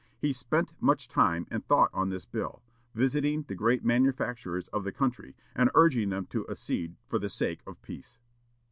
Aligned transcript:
He 0.17 0.33
spent 0.33 0.73
much 0.81 1.07
time 1.07 1.45
and 1.51 1.63
thought 1.63 1.91
on 1.93 2.09
this 2.09 2.25
bill, 2.25 2.63
visiting 2.95 3.43
the 3.43 3.53
great 3.53 3.85
manufacturers 3.85 4.67
of 4.69 4.83
the 4.83 4.91
country, 4.91 5.35
and 5.55 5.69
urging 5.75 6.09
them 6.09 6.25
to 6.31 6.47
accede 6.47 6.95
for 7.07 7.19
the 7.19 7.29
sake 7.29 7.61
of 7.67 7.79
peace. 7.83 8.17